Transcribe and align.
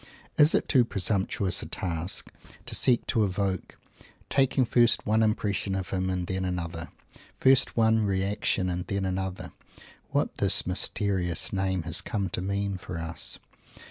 Is 0.35 0.55
it 0.55 0.67
too 0.67 0.83
presumptuous 0.83 1.61
a 1.61 1.67
task 1.67 2.31
to 2.65 2.73
seek 2.73 3.05
to 3.05 3.23
evoke 3.23 3.77
taking 4.31 4.65
first 4.65 5.05
one 5.05 5.21
impression 5.21 5.75
of 5.75 5.91
him 5.91 6.09
and 6.09 6.25
then 6.25 6.43
another, 6.43 6.89
first 7.39 7.77
one 7.77 7.99
reaction 8.03 8.67
and 8.67 8.87
then 8.87 9.05
another 9.05 9.51
what 10.09 10.39
this 10.39 10.65
mysterious 10.65 11.53
Name 11.53 11.83
has 11.83 12.01
come 12.01 12.29
to 12.29 12.41
mean 12.41 12.79
for 12.79 12.97
us? 12.97 13.37